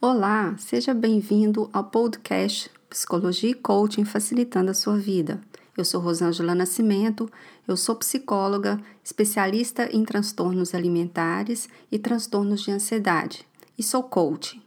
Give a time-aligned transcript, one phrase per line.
[0.00, 5.40] Olá, seja bem-vindo ao podcast Psicologia e Coaching Facilitando a Sua Vida.
[5.76, 7.30] Eu sou Rosângela Nascimento,
[7.68, 13.46] eu sou psicóloga, especialista em transtornos alimentares e transtornos de ansiedade,
[13.78, 14.65] e sou coach.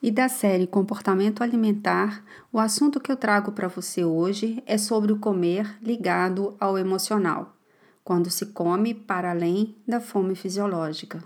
[0.00, 5.12] E da série Comportamento Alimentar, o assunto que eu trago para você hoje é sobre
[5.12, 7.56] o comer ligado ao emocional,
[8.04, 11.24] quando se come para além da fome fisiológica.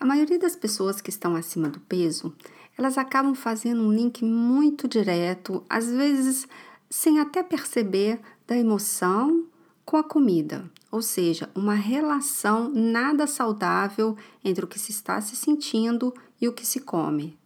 [0.00, 2.34] A maioria das pessoas que estão acima do peso,
[2.76, 6.44] elas acabam fazendo um link muito direto, às vezes
[6.90, 9.44] sem até perceber, da emoção
[9.88, 14.14] com a comida, ou seja, uma relação nada saudável
[14.44, 17.38] entre o que se está se sentindo e o que se come.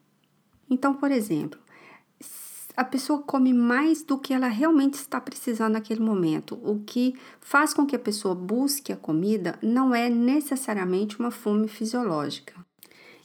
[0.68, 1.60] Então, por exemplo,
[2.76, 6.58] a pessoa come mais do que ela realmente está precisando naquele momento.
[6.64, 11.68] O que faz com que a pessoa busque a comida não é necessariamente uma fome
[11.68, 12.54] fisiológica.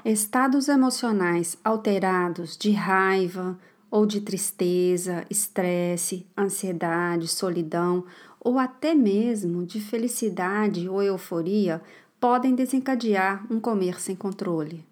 [0.06, 3.58] Estados emocionais alterados de raiva,
[3.90, 8.04] ou de tristeza, estresse, ansiedade, solidão,
[8.48, 11.82] ou até mesmo de felicidade ou euforia,
[12.18, 14.86] podem desencadear um comer sem controle.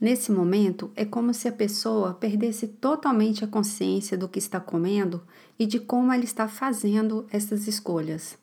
[0.00, 5.22] Nesse momento, é como se a pessoa perdesse totalmente a consciência do que está comendo
[5.58, 8.38] e de como ela está fazendo essas escolhas.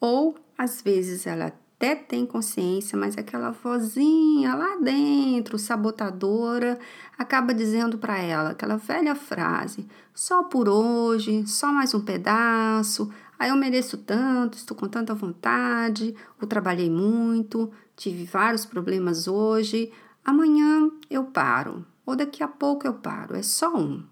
[0.00, 6.76] Ou, às vezes, ela até tem consciência, mas aquela vozinha lá dentro, sabotadora,
[7.16, 13.08] acaba dizendo para ela aquela velha frase: só por hoje, só mais um pedaço,
[13.38, 19.92] aí eu mereço tanto, estou com tanta vontade, eu trabalhei muito, tive vários problemas hoje,
[20.24, 24.04] amanhã eu paro, ou daqui a pouco eu paro, é só um.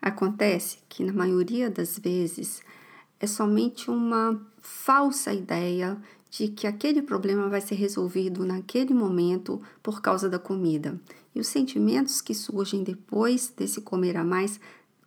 [0.00, 2.62] Acontece que na maioria das vezes
[3.18, 5.98] é somente uma falsa ideia
[6.30, 11.00] de que aquele problema vai ser resolvido naquele momento por causa da comida.
[11.34, 14.60] E os sentimentos que surgem depois desse comer a mais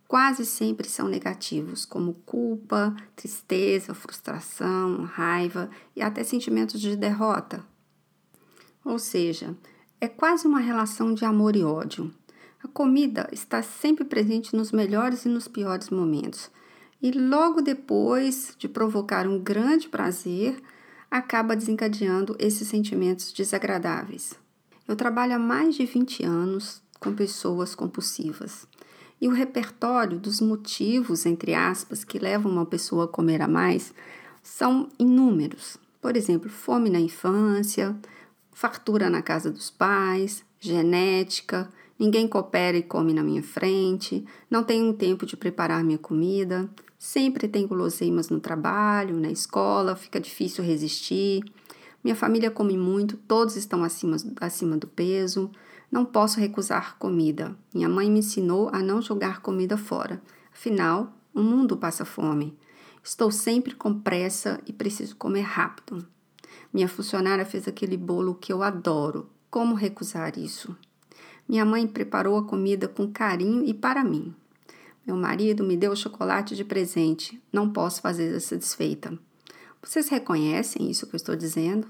[0.08, 7.62] quase sempre são negativos, como culpa, tristeza, frustração, raiva e até sentimentos de derrota.
[8.84, 9.54] Ou seja,
[10.00, 12.12] é quase uma relação de amor e ódio.
[12.64, 16.50] A comida está sempre presente nos melhores e nos piores momentos
[17.00, 20.60] e logo depois de provocar um grande prazer,
[21.10, 24.34] acaba desencadeando esses sentimentos desagradáveis.
[24.86, 28.66] Eu trabalho há mais de 20 anos com pessoas compulsivas.
[29.20, 33.92] E o repertório dos motivos, entre aspas, que levam uma pessoa a comer a mais
[34.42, 35.76] são inúmeros.
[36.00, 37.96] Por exemplo, fome na infância,
[38.52, 41.68] fartura na casa dos pais, genética,
[41.98, 47.46] ninguém coopera e come na minha frente, não tenho tempo de preparar minha comida, Sempre
[47.46, 51.44] tem guloseimas no trabalho, na escola, fica difícil resistir.
[52.02, 55.48] Minha família come muito, todos estão acima, acima do peso.
[55.90, 57.56] Não posso recusar comida.
[57.74, 60.22] Minha mãe me ensinou a não jogar comida fora.
[60.52, 62.56] Afinal, o mundo passa fome.
[63.02, 66.06] Estou sempre com pressa e preciso comer rápido.
[66.72, 69.30] Minha funcionária fez aquele bolo que eu adoro.
[69.50, 70.76] Como recusar isso?
[71.48, 74.34] Minha mãe preparou a comida com carinho e para mim.
[75.06, 77.42] Meu marido me deu chocolate de presente.
[77.50, 79.18] Não posso fazer essa desfeita.
[79.82, 81.88] Vocês reconhecem isso que eu estou dizendo?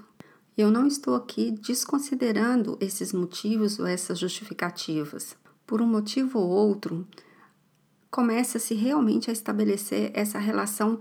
[0.57, 5.35] Eu não estou aqui desconsiderando esses motivos ou essas justificativas.
[5.65, 7.07] Por um motivo ou outro,
[8.11, 10.99] começa-se realmente a estabelecer essa relação,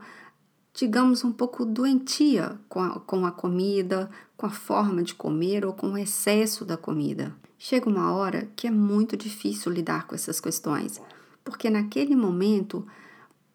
[0.73, 5.73] digamos, um pouco doentia com a, com a comida, com a forma de comer ou
[5.73, 7.35] com o excesso da comida.
[7.59, 11.01] Chega uma hora que é muito difícil lidar com essas questões
[11.49, 12.87] porque naquele momento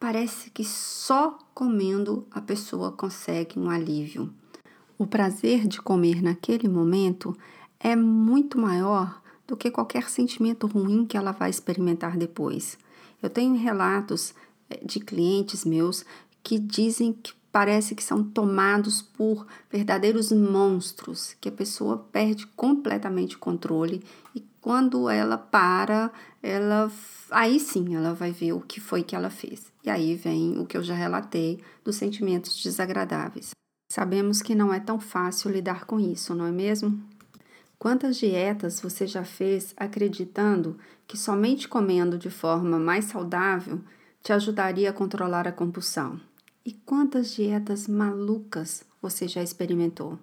[0.00, 4.34] parece que só comendo a pessoa consegue um alívio.
[4.96, 7.36] O prazer de comer naquele momento
[7.80, 12.78] é muito maior do que qualquer sentimento ruim que ela vai experimentar depois.
[13.20, 14.32] Eu tenho relatos
[14.70, 16.04] eh, de clientes meus
[16.44, 23.34] que dizem que parece que são tomados por verdadeiros monstros, que a pessoa perde completamente
[23.34, 24.00] o controle
[24.34, 26.90] e quando ela para, ela
[27.30, 29.72] aí sim ela vai ver o que foi que ela fez.
[29.84, 33.50] E aí vem o que eu já relatei dos sentimentos desagradáveis.
[33.94, 37.00] Sabemos que não é tão fácil lidar com isso, não é mesmo?
[37.78, 40.76] Quantas dietas você já fez acreditando
[41.06, 43.80] que somente comendo de forma mais saudável
[44.20, 46.20] te ajudaria a controlar a compulsão?
[46.66, 50.18] E quantas dietas malucas você já experimentou?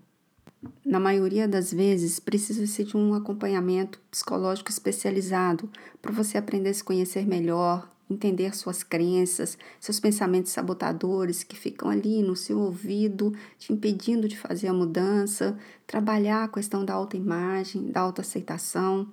[0.85, 5.69] Na maioria das vezes, precisa-se de um acompanhamento psicológico especializado
[6.01, 11.89] para você aprender a se conhecer melhor, entender suas crenças, seus pensamentos sabotadores que ficam
[11.89, 15.57] ali no seu ouvido, te impedindo de fazer a mudança,
[15.87, 19.07] trabalhar a questão da autoimagem, da autoaceitação.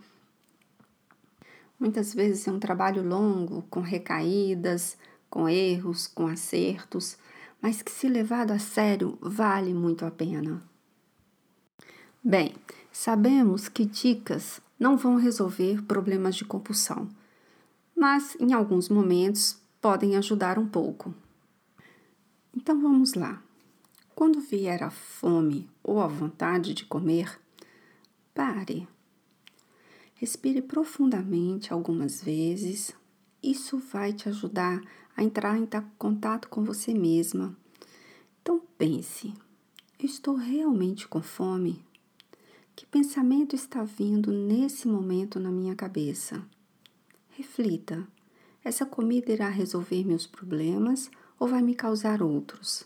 [1.78, 4.98] Muitas vezes é um trabalho longo, com recaídas,
[5.30, 7.16] com erros, com acertos,
[7.62, 10.67] mas que, se levado a sério, vale muito a pena.
[12.22, 12.52] Bem,
[12.90, 17.08] sabemos que dicas não vão resolver problemas de compulsão,
[17.96, 21.14] mas em alguns momentos podem ajudar um pouco.
[22.54, 23.40] Então vamos lá.
[24.16, 27.40] Quando vier a fome ou a vontade de comer,
[28.34, 28.88] pare.
[30.16, 32.92] Respire profundamente algumas vezes.
[33.40, 34.82] Isso vai te ajudar
[35.16, 37.56] a entrar em contato com você mesma.
[38.42, 39.32] Então pense:
[40.00, 41.86] eu estou realmente com fome?
[42.78, 46.40] Que pensamento está vindo nesse momento na minha cabeça?
[47.30, 48.06] Reflita:
[48.62, 51.10] essa comida irá resolver meus problemas
[51.40, 52.84] ou vai me causar outros?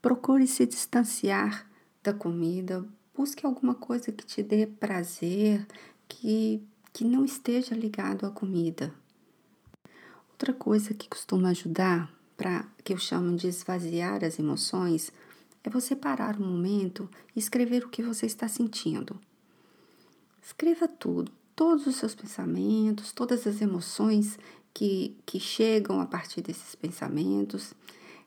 [0.00, 1.70] Procure se distanciar
[2.02, 5.66] da comida, busque alguma coisa que te dê prazer,
[6.08, 8.94] que, que não esteja ligado à comida.
[10.30, 15.12] Outra coisa que costuma ajudar para que eu chamo de esvaziar as emoções
[15.64, 19.18] é você parar um momento e escrever o que você está sentindo.
[20.42, 24.38] Escreva tudo, todos os seus pensamentos, todas as emoções
[24.74, 27.72] que, que chegam a partir desses pensamentos.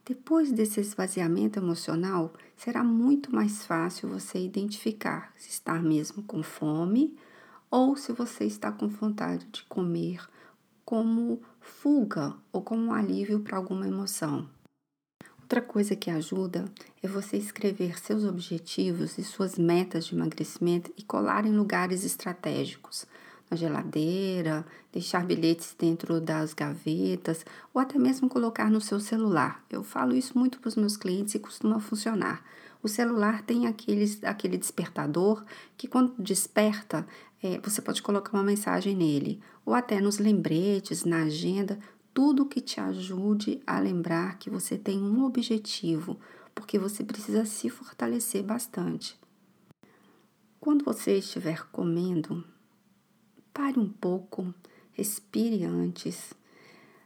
[0.04, 7.16] Depois desse esvaziamento emocional, será muito mais fácil você identificar se está mesmo com fome
[7.70, 10.28] ou se você está com vontade de comer
[10.84, 14.50] como fuga ou como um alívio para alguma emoção.
[15.48, 16.66] Outra coisa que ajuda
[17.02, 23.06] é você escrever seus objetivos e suas metas de emagrecimento e colar em lugares estratégicos,
[23.50, 29.64] na geladeira, deixar bilhetes dentro das gavetas ou até mesmo colocar no seu celular.
[29.70, 32.44] Eu falo isso muito para os meus clientes e costuma funcionar.
[32.84, 35.46] O celular tem aqueles, aquele despertador
[35.78, 37.08] que, quando desperta,
[37.42, 41.80] é, você pode colocar uma mensagem nele, ou até nos lembretes, na agenda,
[42.18, 46.20] tudo que te ajude a lembrar que você tem um objetivo,
[46.56, 49.16] porque você precisa se fortalecer bastante.
[50.60, 52.44] Quando você estiver comendo,
[53.54, 54.52] pare um pouco,
[54.94, 56.34] respire antes,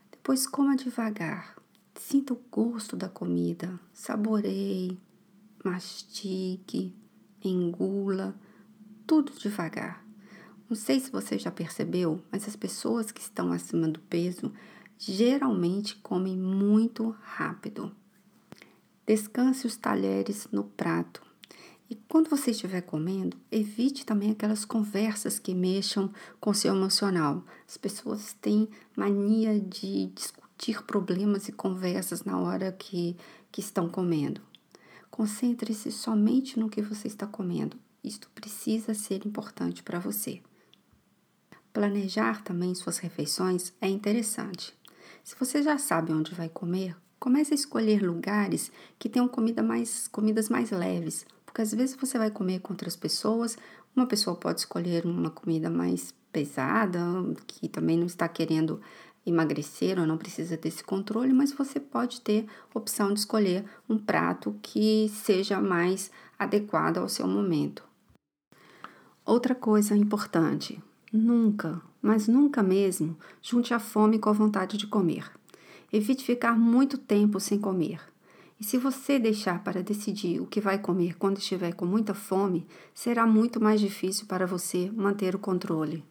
[0.10, 1.58] depois coma devagar.
[2.00, 4.98] Sinta o gosto da comida, saboreie,
[5.62, 6.96] mastique,
[7.44, 8.34] engula,
[9.06, 10.06] tudo devagar.
[10.69, 14.54] Não sei se você já percebeu, mas as pessoas que estão acima do peso
[15.03, 17.92] geralmente comem muito rápido.
[19.03, 21.24] Descanse os talheres no prato.
[21.89, 27.44] E quando você estiver comendo, evite também aquelas conversas que mexam com seu emocional.
[27.68, 33.18] As pessoas têm mania de discutir problemas e conversas na hora que,
[33.51, 34.39] que estão comendo.
[35.09, 37.75] Concentre-se somente no que você está comendo.
[38.03, 40.42] Isto precisa ser importante para você.
[41.74, 44.80] Planejar também suas refeições é interessante.
[45.23, 50.07] Se você já sabe onde vai comer, comece a escolher lugares que tenham comida mais,
[50.07, 53.57] comidas mais leves, porque às vezes você vai comer com outras pessoas,
[53.95, 57.00] uma pessoa pode escolher uma comida mais pesada,
[57.45, 58.81] que também não está querendo
[59.25, 64.55] emagrecer ou não precisa desse controle, mas você pode ter opção de escolher um prato
[64.62, 67.84] que seja mais adequado ao seu momento.
[69.24, 70.81] Outra coisa importante:
[71.13, 75.31] nunca mas nunca mesmo junte a fome com a vontade de comer.
[75.93, 78.00] Evite ficar muito tempo sem comer.
[78.60, 82.67] E se você deixar para decidir o que vai comer quando estiver com muita fome,
[82.93, 86.03] será muito mais difícil para você manter o controle.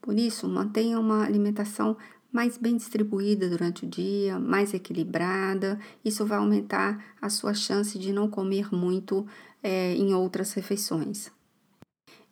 [0.00, 1.96] Por isso, mantenha uma alimentação
[2.32, 5.80] mais bem distribuída durante o dia, mais equilibrada.
[6.04, 9.26] Isso vai aumentar a sua chance de não comer muito
[9.62, 11.32] é, em outras refeições.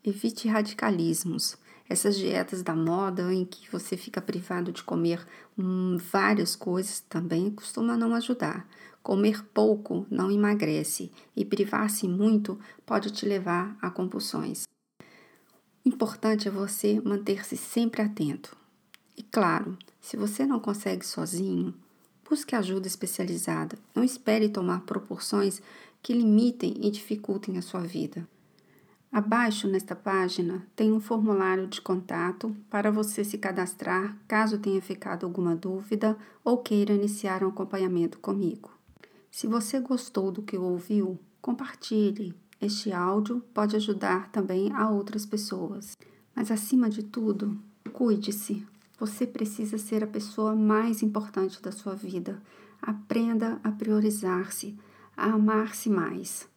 [0.04, 1.56] Evite radicalismos
[1.88, 5.26] essas dietas da moda em que você fica privado de comer
[5.58, 8.66] hum, várias coisas também costuma não ajudar.
[9.02, 14.64] Comer pouco não emagrece e privar-se muito pode te levar a compulsões.
[15.84, 18.56] O importante é você manter-se sempre atento.
[19.16, 21.74] E claro, se você não consegue sozinho,
[22.28, 23.78] busque ajuda especializada.
[23.94, 25.60] Não espere tomar proporções
[26.02, 28.26] que limitem e dificultem a sua vida.
[29.14, 35.24] Abaixo nesta página tem um formulário de contato para você se cadastrar caso tenha ficado
[35.24, 38.72] alguma dúvida ou queira iniciar um acompanhamento comigo.
[39.30, 42.34] Se você gostou do que ouviu, compartilhe.
[42.60, 45.96] Este áudio pode ajudar também a outras pessoas.
[46.34, 47.56] Mas acima de tudo,
[47.92, 48.66] cuide-se.
[48.98, 52.42] Você precisa ser a pessoa mais importante da sua vida.
[52.82, 54.76] Aprenda a priorizar-se,
[55.16, 56.48] a amar-se mais.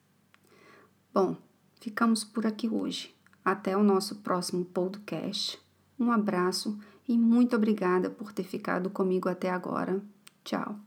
[1.13, 1.37] Bom,
[1.79, 3.15] ficamos por aqui hoje.
[3.43, 5.59] Até o nosso próximo podcast.
[5.99, 10.01] Um abraço e muito obrigada por ter ficado comigo até agora.
[10.43, 10.86] Tchau.